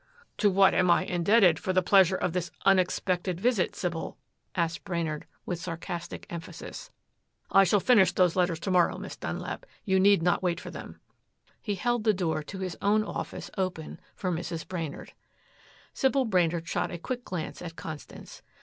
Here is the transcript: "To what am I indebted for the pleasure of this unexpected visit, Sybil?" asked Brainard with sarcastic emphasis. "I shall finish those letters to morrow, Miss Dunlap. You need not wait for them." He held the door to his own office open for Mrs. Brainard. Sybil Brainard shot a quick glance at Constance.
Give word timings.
"To 0.39 0.49
what 0.49 0.73
am 0.73 0.89
I 0.89 1.05
indebted 1.05 1.59
for 1.59 1.73
the 1.73 1.83
pleasure 1.83 2.15
of 2.15 2.33
this 2.33 2.49
unexpected 2.65 3.39
visit, 3.39 3.75
Sybil?" 3.75 4.17
asked 4.55 4.83
Brainard 4.83 5.27
with 5.45 5.59
sarcastic 5.61 6.25
emphasis. 6.27 6.89
"I 7.51 7.63
shall 7.65 7.79
finish 7.79 8.11
those 8.11 8.35
letters 8.35 8.59
to 8.61 8.71
morrow, 8.71 8.97
Miss 8.97 9.15
Dunlap. 9.15 9.63
You 9.85 9.99
need 9.99 10.23
not 10.23 10.41
wait 10.41 10.59
for 10.59 10.71
them." 10.71 10.99
He 11.61 11.75
held 11.75 12.03
the 12.03 12.15
door 12.15 12.41
to 12.41 12.57
his 12.57 12.75
own 12.81 13.03
office 13.03 13.51
open 13.59 13.99
for 14.15 14.31
Mrs. 14.31 14.67
Brainard. 14.67 15.13
Sybil 15.93 16.25
Brainard 16.25 16.67
shot 16.67 16.89
a 16.89 16.97
quick 16.97 17.23
glance 17.23 17.61
at 17.61 17.75
Constance. 17.75 18.41